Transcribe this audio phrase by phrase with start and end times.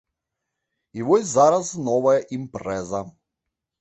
[0.99, 3.07] І вось зараз новая імпрэза.